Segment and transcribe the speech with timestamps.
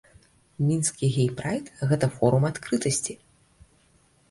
[0.69, 3.13] Мінскі гей-прайд гэта форум адкрытасці.